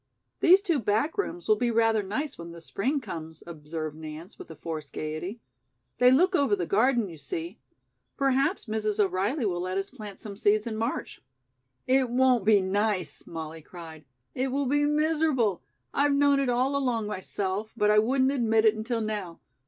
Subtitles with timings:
[0.39, 4.49] "These two back rooms will be rather nice when the spring comes," observed Nance, with
[4.49, 5.39] a forced gaiety.
[5.99, 7.59] "They look over the garden, you see.
[8.17, 8.99] Perhaps Mrs.
[8.99, 11.21] O'Reilly will let us plant some seeds in March."
[11.85, 14.03] "It won't be nice," Molly cried.
[14.33, 15.61] "It will be miserable.
[15.93, 19.39] I've known it all along myself, but I wouldn't admit it until now.